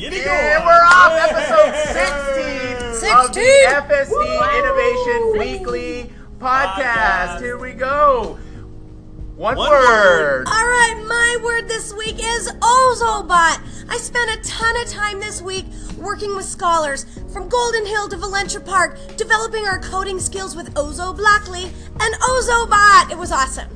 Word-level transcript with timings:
Get 0.00 0.14
it 0.14 0.26
And 0.26 0.64
we're 0.64 0.72
off 0.72 1.12
episode 1.12 1.74
16, 1.92 3.12
of 3.14 3.34
the 3.34 3.40
FSD 3.68 4.58
Innovation 4.58 5.38
Weekly 5.38 6.10
podcast. 6.38 7.36
Podcast. 7.36 7.40
Here 7.42 7.58
we 7.58 7.72
go. 7.72 8.38
One, 9.36 9.58
One 9.58 9.68
word. 9.68 10.46
All 10.46 10.52
right, 10.54 11.04
my 11.06 11.38
word 11.44 11.68
this 11.68 11.92
week 11.92 12.16
is 12.18 12.50
Ozobot. 12.50 13.60
I 13.90 13.98
spent 13.98 14.30
a 14.30 14.48
ton 14.48 14.74
of 14.80 14.88
time 14.88 15.20
this 15.20 15.42
week 15.42 15.66
working 15.98 16.34
with 16.34 16.46
scholars 16.46 17.04
from 17.30 17.50
Golden 17.50 17.84
Hill 17.84 18.08
to 18.08 18.16
Valencia 18.16 18.60
Park, 18.60 18.96
developing 19.18 19.66
our 19.66 19.80
coding 19.80 20.18
skills 20.18 20.56
with 20.56 20.72
OzoBlockly 20.76 21.64
and 22.00 22.14
Ozobot. 22.22 23.10
It 23.12 23.18
was 23.18 23.32
awesome. 23.32 23.68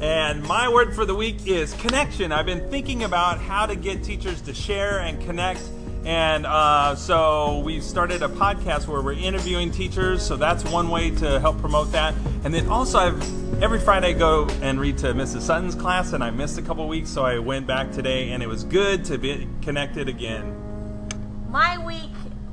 And 0.00 0.44
my 0.44 0.68
word 0.68 0.94
for 0.94 1.04
the 1.04 1.14
week 1.14 1.46
is 1.46 1.74
connection. 1.74 2.30
I've 2.30 2.46
been 2.46 2.70
thinking 2.70 3.02
about 3.02 3.40
how 3.40 3.66
to 3.66 3.74
get 3.74 4.04
teachers 4.04 4.40
to 4.42 4.54
share 4.54 5.00
and 5.00 5.20
connect. 5.24 5.60
And 6.04 6.46
uh, 6.46 6.94
so 6.94 7.58
we 7.60 7.80
started 7.80 8.22
a 8.22 8.28
podcast 8.28 8.86
where 8.86 9.02
we're 9.02 9.14
interviewing 9.14 9.72
teachers. 9.72 10.22
So 10.24 10.36
that's 10.36 10.64
one 10.64 10.88
way 10.88 11.10
to 11.16 11.40
help 11.40 11.58
promote 11.58 11.90
that. 11.92 12.14
And 12.44 12.54
then 12.54 12.68
also, 12.68 12.98
I've 12.98 13.62
every 13.62 13.80
Friday 13.80 14.10
I 14.10 14.12
go 14.12 14.46
and 14.62 14.80
read 14.80 14.98
to 14.98 15.08
Mrs. 15.08 15.42
Sutton's 15.42 15.74
class, 15.74 16.12
and 16.12 16.22
I 16.22 16.30
missed 16.30 16.58
a 16.58 16.62
couple 16.62 16.86
weeks, 16.86 17.10
so 17.10 17.24
I 17.24 17.40
went 17.40 17.66
back 17.66 17.90
today, 17.90 18.30
and 18.30 18.42
it 18.42 18.46
was 18.46 18.64
good 18.64 19.04
to 19.06 19.18
be 19.18 19.48
connected 19.62 20.08
again. 20.08 20.57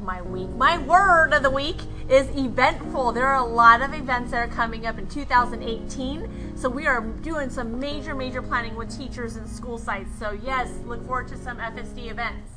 My 0.05 0.21
week, 0.21 0.49
my 0.51 0.77
word 0.77 1.33
of 1.33 1.41
the 1.41 1.49
week 1.49 1.77
is 2.09 2.27
eventful. 2.37 3.11
There 3.13 3.25
are 3.25 3.43
a 3.43 3.43
lot 3.43 3.81
of 3.81 3.91
events 3.95 4.29
that 4.29 4.37
are 4.37 4.53
coming 4.53 4.85
up 4.85 4.99
in 4.99 5.07
2018. 5.07 6.55
So 6.55 6.69
we 6.69 6.85
are 6.85 7.01
doing 7.01 7.49
some 7.49 7.79
major, 7.79 8.13
major 8.13 8.43
planning 8.43 8.75
with 8.75 8.95
teachers 8.95 9.35
and 9.35 9.49
school 9.49 9.79
sites. 9.79 10.11
So 10.19 10.37
yes, 10.45 10.69
look 10.85 11.03
forward 11.07 11.27
to 11.29 11.37
some 11.37 11.57
FSD 11.57 12.11
events. 12.11 12.51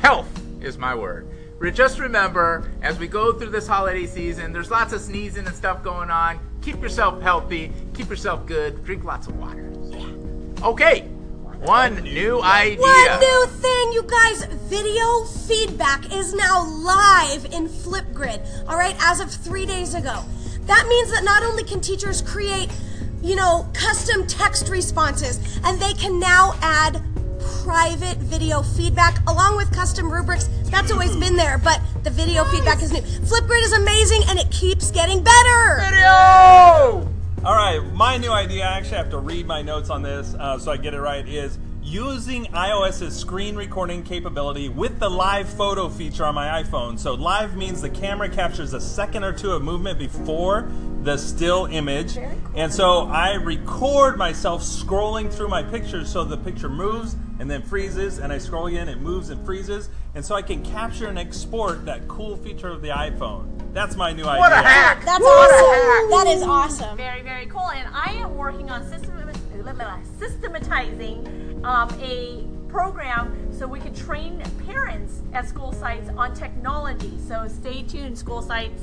Health 0.00 0.30
is 0.62 0.78
my 0.78 0.94
word. 0.94 1.28
Just 1.74 1.98
remember, 1.98 2.70
as 2.82 3.00
we 3.00 3.08
go 3.08 3.32
through 3.32 3.50
this 3.50 3.66
holiday 3.66 4.06
season, 4.06 4.52
there's 4.52 4.70
lots 4.70 4.92
of 4.92 5.00
sneezing 5.00 5.46
and 5.46 5.56
stuff 5.56 5.82
going 5.82 6.10
on. 6.10 6.38
Keep 6.62 6.82
yourself 6.82 7.20
healthy. 7.20 7.72
Keep 7.94 8.10
yourself 8.10 8.46
good. 8.46 8.84
Drink 8.84 9.02
lots 9.02 9.26
of 9.26 9.36
water. 9.38 9.72
Yeah. 9.86 10.06
Okay. 10.62 11.08
One 11.60 11.96
new 12.02 12.42
idea. 12.42 12.80
One 12.80 13.20
new 13.20 13.46
thing, 13.46 13.92
you 13.92 14.02
guys. 14.02 14.44
Video 14.66 15.24
feedback 15.24 16.12
is 16.12 16.34
now 16.34 16.64
live 16.66 17.46
in 17.46 17.68
Flipgrid. 17.68 18.46
All 18.68 18.76
right, 18.76 18.96
as 19.00 19.20
of 19.20 19.30
three 19.30 19.64
days 19.64 19.94
ago. 19.94 20.22
That 20.66 20.86
means 20.88 21.10
that 21.12 21.24
not 21.24 21.42
only 21.42 21.64
can 21.64 21.80
teachers 21.80 22.20
create, 22.20 22.68
you 23.22 23.36
know, 23.36 23.68
custom 23.72 24.26
text 24.26 24.68
responses, 24.68 25.58
and 25.64 25.80
they 25.80 25.92
can 25.94 26.18
now 26.20 26.54
add 26.60 27.02
private 27.64 28.18
video 28.18 28.62
feedback 28.62 29.18
along 29.28 29.56
with 29.56 29.72
custom 29.72 30.12
rubrics. 30.12 30.48
That's 30.64 30.92
always 30.92 31.14
hmm. 31.14 31.20
been 31.20 31.36
there, 31.36 31.58
but 31.58 31.80
the 32.04 32.10
video 32.10 32.44
feedback 32.44 32.82
is 32.82 32.92
new. 32.92 33.00
Flipgrid 33.00 33.62
is 33.62 33.72
amazing 33.72 34.22
and 34.28 34.38
it 34.38 34.50
keeps 34.50 34.90
getting 34.90 35.22
better. 35.22 35.80
Video! 35.90 37.15
All 37.46 37.54
right, 37.54 37.80
my 37.92 38.16
new 38.16 38.32
idea, 38.32 38.64
I 38.64 38.76
actually 38.76 38.96
have 38.96 39.10
to 39.10 39.18
read 39.18 39.46
my 39.46 39.62
notes 39.62 39.88
on 39.88 40.02
this 40.02 40.34
uh, 40.34 40.58
so 40.58 40.72
I 40.72 40.76
get 40.76 40.94
it 40.94 41.00
right, 41.00 41.24
is 41.28 41.60
using 41.80 42.46
iOS's 42.46 43.16
screen 43.16 43.54
recording 43.54 44.02
capability 44.02 44.68
with 44.68 44.98
the 44.98 45.08
live 45.08 45.48
photo 45.48 45.88
feature 45.88 46.24
on 46.24 46.34
my 46.34 46.60
iPhone. 46.60 46.98
So, 46.98 47.14
live 47.14 47.56
means 47.56 47.80
the 47.80 47.88
camera 47.88 48.28
captures 48.28 48.74
a 48.74 48.80
second 48.80 49.22
or 49.22 49.32
two 49.32 49.52
of 49.52 49.62
movement 49.62 49.96
before 49.96 50.68
the 51.04 51.16
still 51.16 51.66
image. 51.66 52.16
And 52.56 52.74
so 52.74 53.06
I 53.06 53.34
record 53.34 54.18
myself 54.18 54.62
scrolling 54.62 55.32
through 55.32 55.46
my 55.46 55.62
pictures 55.62 56.10
so 56.10 56.24
the 56.24 56.38
picture 56.38 56.68
moves 56.68 57.14
and 57.38 57.48
then 57.48 57.62
freezes, 57.62 58.18
and 58.18 58.32
I 58.32 58.38
scroll 58.38 58.66
again, 58.66 58.88
it 58.88 59.00
moves 59.00 59.30
and 59.30 59.46
freezes. 59.46 59.88
And 60.16 60.24
so 60.24 60.34
I 60.34 60.42
can 60.42 60.64
capture 60.64 61.06
and 61.06 61.16
export 61.16 61.84
that 61.84 62.08
cool 62.08 62.36
feature 62.36 62.70
of 62.70 62.82
the 62.82 62.88
iPhone. 62.88 63.55
That's 63.76 63.94
my 63.94 64.10
new 64.10 64.24
What 64.24 64.52
idea. 64.52 64.60
a 64.60 64.62
hack! 64.62 65.04
That's 65.04 65.22
what 65.22 65.50
awesome. 65.52 65.66
a 65.66 65.74
hack! 65.84 66.08
That 66.24 66.26
is 66.34 66.42
awesome. 66.42 66.96
Very, 66.96 67.20
very 67.20 67.44
cool. 67.44 67.70
And 67.72 67.86
I 67.94 68.12
am 68.12 68.34
working 68.34 68.70
on 68.70 68.82
systematizing 70.18 71.60
um, 71.62 71.90
a 72.00 72.46
program 72.70 73.52
so 73.52 73.66
we 73.66 73.78
could 73.78 73.94
train 73.94 74.42
parents 74.66 75.20
at 75.34 75.46
school 75.46 75.74
sites 75.74 76.08
on 76.16 76.32
technology. 76.32 77.18
So 77.28 77.46
stay 77.48 77.82
tuned, 77.82 78.16
school 78.16 78.40
sites. 78.40 78.82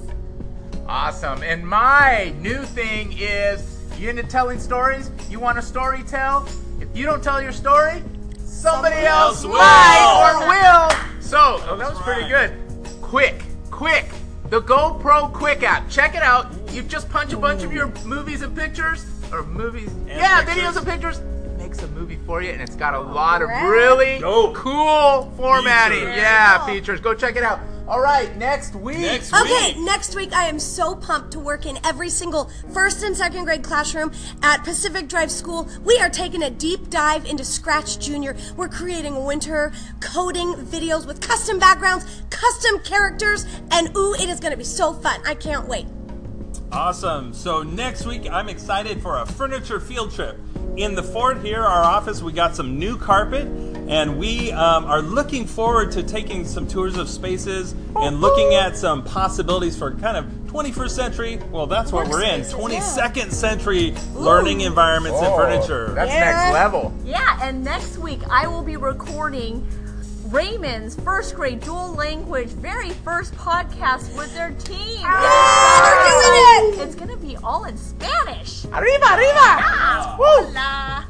Awesome. 0.88 1.42
And 1.42 1.68
my 1.68 2.32
new 2.40 2.62
thing 2.62 3.16
is 3.18 3.80
you 3.98 4.12
into 4.12 4.22
telling 4.22 4.60
stories? 4.60 5.10
You 5.28 5.40
want 5.40 5.58
a 5.58 5.64
story 5.64 6.04
tell? 6.04 6.48
If 6.80 6.96
you 6.96 7.08
don't 7.08 7.24
tell 7.24 7.42
your 7.42 7.52
story, 7.52 8.04
somebody, 8.38 8.98
else, 8.98 9.44
else 9.44 9.56
might 9.56 10.36
will. 10.38 10.44
or 10.44 10.50
will. 10.50 11.20
So, 11.20 11.40
oh, 11.68 11.78
that 11.78 11.90
was 11.90 12.00
pretty 12.04 12.30
good. 12.30 12.54
Quick, 13.02 13.44
quick. 13.72 14.06
The 14.54 14.62
GoPro 14.62 15.34
Quick 15.34 15.64
app. 15.64 15.90
Check 15.90 16.14
it 16.14 16.22
out. 16.22 16.46
You 16.70 16.84
just 16.84 17.10
punch 17.10 17.34
a 17.34 17.38
bunch 17.38 17.64
of 17.64 17.74
your 17.74 17.88
movies 18.06 18.44
and 18.44 18.56
pictures, 18.56 19.04
or 19.32 19.42
movies, 19.42 19.90
yeah, 20.06 20.44
pictures. 20.46 20.64
videos 20.64 20.78
and 20.78 20.86
pictures. 20.86 21.18
It 21.18 21.58
makes 21.58 21.82
a 21.82 21.88
movie 21.88 22.20
for 22.28 22.44
you, 22.44 22.52
and 22.52 22.62
it's 22.62 22.76
got 22.76 22.94
a 22.94 23.00
lot 23.00 23.42
of 23.42 23.50
really 23.50 24.20
Dope. 24.20 24.54
cool 24.54 25.34
formatting. 25.38 26.02
Features. 26.02 26.18
Yeah, 26.18 26.58
Cool. 26.60 26.68
features. 26.68 27.00
Go 27.00 27.16
check 27.16 27.36
it 27.36 27.42
out. 27.42 27.62
All 27.86 28.00
right, 28.00 28.36
next 28.38 28.76
week. 28.76 29.00
Next 29.00 29.34
Okay, 29.34 29.74
week. 29.74 29.78
next 29.80 30.16
week 30.16 30.32
I 30.32 30.46
am 30.46 30.58
so 30.58 30.96
pumped 30.96 31.32
to 31.32 31.40
work 31.40 31.66
in 31.66 31.78
every 31.86 32.10
single 32.10 32.50
first 32.74 33.04
and 33.04 33.16
second 33.16 33.44
grade 33.44 33.62
classroom 33.62 34.14
at 34.42 34.64
Pacific 34.64 35.10
Drive 35.10 35.30
School. 35.30 35.68
We 35.84 36.00
are 36.00 36.10
taking 36.10 36.44
a 36.44 36.50
deep 36.50 36.90
dive 36.90 37.26
into 37.26 37.44
Scratch 37.44 38.00
Junior. 38.00 38.38
We're 38.56 38.70
creating 38.70 39.26
winter 39.26 39.74
coding 40.00 40.54
videos 40.54 41.06
with 41.06 41.20
custom 41.20 41.60
backgrounds, 41.60 42.06
custom 42.30 42.80
characters, 42.80 43.46
and 43.72 43.96
ooh, 43.98 44.14
it 44.14 44.30
is 44.30 44.40
going 44.40 44.52
to 44.52 44.58
be 44.58 44.64
so 44.64 44.94
fun. 44.94 45.20
I 45.26 45.36
can't 45.36 45.68
wait. 45.68 45.86
Awesome. 46.72 47.34
So 47.34 47.64
next 47.64 48.06
week, 48.06 48.30
I'm 48.32 48.48
excited 48.48 49.02
for 49.02 49.20
a 49.20 49.26
furniture 49.26 49.82
field 49.82 50.14
trip. 50.14 50.40
In 50.78 50.96
the 50.96 51.04
fort 51.04 51.42
here, 51.42 51.62
our 51.62 51.84
office, 51.84 52.22
we 52.22 52.32
got 52.32 52.56
some 52.56 52.80
new 52.80 52.98
carpet, 52.98 53.46
and 53.88 54.18
we 54.18 54.52
um, 54.52 54.86
are 54.86 55.02
looking 55.02 55.46
forward 55.46 55.92
to 55.94 56.04
taking 56.04 56.46
some 56.46 56.68
tours 56.68 56.98
of 56.98 57.10
spaces 57.10 57.74
and 57.96 58.22
looking 58.22 58.54
at 58.56 58.78
some 58.78 59.04
possibilities 59.04 59.78
for 59.78 59.92
kind 59.96 60.18
of 60.18 60.26
21st 60.48 60.90
century. 60.92 61.40
Well, 61.52 61.68
that's 61.68 61.92
what 61.92 62.08
we're 62.08 62.24
in. 62.24 62.42
Workspaces, 62.42 62.80
22nd 62.80 63.32
century 63.32 63.96
learning 64.14 64.62
environments 64.62 65.20
and 65.20 65.36
furniture. 65.36 65.94
That's 65.96 66.12
Yeah. 66.12 66.20
next 66.20 66.54
level. 66.54 66.94
Yeah, 67.04 67.40
and 67.42 67.64
next 67.64 67.98
week 67.98 68.22
I 68.30 68.48
will 68.48 68.64
be 68.64 68.78
recording 68.78 69.68
Raymond's 70.30 70.96
first 70.96 71.36
grade 71.36 71.60
dual 71.60 71.94
language 71.94 72.50
very 72.50 72.90
first 72.90 73.36
podcast 73.36 74.16
with 74.18 74.34
their 74.34 74.52
team. 74.52 75.04
we're 75.04 76.04
doing 76.10 76.80
it! 76.80 76.88
It's 76.88 76.96
gonna 76.96 77.18
be 77.18 77.36
all 77.44 77.66
in 77.66 77.78
Spanish. 77.78 78.66
Arriba, 78.66 79.06
arriba. 79.14 79.40
Ah, 79.40 80.16
hola. 80.18 81.06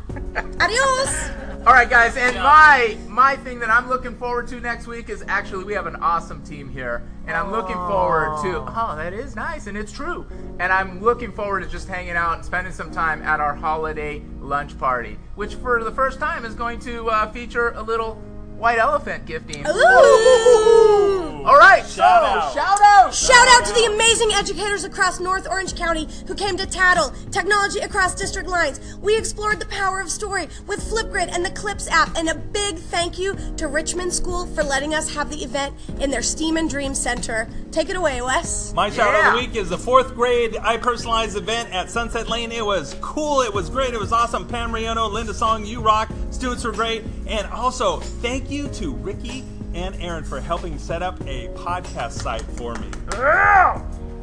Adios! 0.59 1.42
All 1.65 1.71
right, 1.71 1.89
guys, 1.89 2.17
and 2.17 2.35
my 2.35 2.97
my 3.07 3.37
thing 3.37 3.59
that 3.59 3.69
I'm 3.69 3.87
looking 3.87 4.17
forward 4.17 4.49
to 4.49 4.59
next 4.59 4.85
week 4.85 5.07
is 5.07 5.23
actually 5.29 5.63
we 5.63 5.73
have 5.73 5.85
an 5.85 5.95
awesome 5.95 6.43
team 6.43 6.67
here, 6.69 7.07
and 7.25 7.37
I'm 7.37 7.51
looking 7.51 7.75
forward 7.77 8.41
to. 8.43 8.65
Oh, 8.67 8.95
that 8.97 9.13
is 9.13 9.33
nice, 9.37 9.67
and 9.67 9.77
it's 9.77 9.93
true. 9.93 10.25
And 10.59 10.73
I'm 10.73 11.01
looking 11.01 11.31
forward 11.31 11.61
to 11.63 11.69
just 11.69 11.87
hanging 11.87 12.17
out 12.17 12.33
and 12.33 12.43
spending 12.45 12.73
some 12.73 12.91
time 12.91 13.21
at 13.21 13.39
our 13.39 13.55
holiday 13.55 14.21
lunch 14.41 14.77
party, 14.77 15.17
which 15.35 15.55
for 15.55 15.81
the 15.85 15.91
first 15.91 16.19
time 16.19 16.43
is 16.43 16.53
going 16.53 16.79
to 16.81 17.09
uh, 17.09 17.31
feature 17.31 17.69
a 17.69 17.81
little 17.81 18.15
white 18.57 18.77
elephant 18.77 19.25
gifting. 19.25 19.65
Ooh! 19.65 21.43
All 21.45 21.57
right, 21.57 21.83
Shout 21.85 21.93
so 21.93 22.03
out. 22.03 22.53
shout 22.53 23.47
out. 23.63 23.75
To 23.75 23.81
the 23.81 23.93
amazing 23.93 24.31
educators 24.33 24.83
across 24.83 25.19
North 25.19 25.47
Orange 25.49 25.75
County 25.75 26.07
who 26.27 26.35
came 26.35 26.57
to 26.57 26.65
tattle 26.65 27.13
technology 27.31 27.79
across 27.79 28.15
district 28.15 28.49
lines. 28.49 28.97
We 29.01 29.17
explored 29.17 29.59
the 29.59 29.65
power 29.67 29.99
of 29.99 30.09
story 30.09 30.47
with 30.67 30.79
Flipgrid 30.79 31.29
and 31.33 31.45
the 31.45 31.51
Clips 31.51 31.87
app, 31.87 32.15
and 32.17 32.29
a 32.29 32.35
big 32.35 32.77
thank 32.77 33.17
you 33.17 33.37
to 33.57 33.67
Richman 33.67 34.11
School 34.11 34.45
for 34.47 34.63
letting 34.63 34.93
us 34.93 35.13
have 35.13 35.29
the 35.29 35.43
event 35.43 35.75
in 35.99 36.09
their 36.09 36.21
Steam 36.21 36.57
and 36.57 36.69
Dream 36.69 36.93
Center. 36.93 37.47
Take 37.71 37.89
it 37.89 37.95
away, 37.95 38.21
Wes. 38.21 38.73
My 38.73 38.89
shout 38.89 39.15
out 39.15 39.27
of 39.27 39.33
the 39.33 39.47
week 39.47 39.55
is 39.55 39.69
the 39.69 39.77
fourth 39.77 40.13
grade 40.13 40.57
I 40.57 40.77
personalized 40.77 41.37
event 41.37 41.73
at 41.73 41.89
Sunset 41.89 42.29
Lane. 42.29 42.51
It 42.51 42.65
was 42.65 42.95
cool. 43.01 43.41
It 43.41 43.53
was 43.53 43.69
great. 43.69 43.93
It 43.93 43.99
was 43.99 44.11
awesome. 44.11 44.47
Pam 44.47 44.71
Riano, 44.71 45.11
Linda 45.11 45.33
Song, 45.33 45.65
you 45.65 45.81
rock. 45.81 46.11
Students 46.31 46.63
were 46.63 46.71
great. 46.71 47.03
And 47.27 47.47
also, 47.47 47.99
thank 47.99 48.49
you 48.49 48.67
to 48.69 48.93
Ricky 48.93 49.43
and 49.73 49.95
Aaron 50.01 50.23
for 50.23 50.39
helping 50.39 50.77
set 50.77 51.01
up 51.01 51.19
a 51.21 51.47
podcast 51.49 52.11
site 52.11 52.41
for 52.41 52.75
me. 52.75 52.89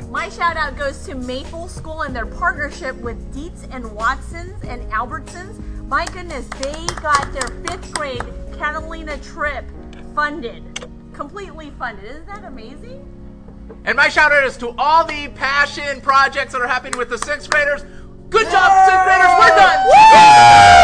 My 0.08 0.29
shout 0.29 0.56
out 0.56 0.76
goes 0.76 1.05
to 1.06 1.14
Maple 1.14 1.69
School 1.69 2.02
and 2.02 2.14
their 2.14 2.26
partnership 2.26 2.97
with 2.97 3.32
Dietz 3.32 3.69
and 3.70 3.93
Watson's 3.93 4.62
and 4.64 4.82
Albertsons. 4.91 5.58
My 5.87 6.05
goodness, 6.06 6.47
they 6.61 6.87
got 7.00 7.32
their 7.32 7.49
fifth 7.64 7.94
grade 7.94 8.23
Catalina 8.58 9.19
trip 9.19 9.64
funded, 10.14 10.87
completely 11.12 11.70
funded. 11.79 12.05
Isn't 12.05 12.26
that 12.26 12.44
amazing? 12.44 13.06
And 13.85 13.96
my 13.96 14.08
shout 14.08 14.32
out 14.32 14.44
is 14.44 14.56
to 14.58 14.75
all 14.76 15.05
the 15.05 15.29
passion 15.29 16.00
projects 16.00 16.53
that 16.53 16.61
are 16.61 16.67
happening 16.67 16.99
with 16.99 17.08
the 17.08 17.19
sixth 17.19 17.49
graders. 17.49 17.82
Good 18.31 18.50
job, 18.50 18.87
sixth 18.87 19.05
graders. 19.05 19.31
We're 19.38 19.56
done. 19.56 20.80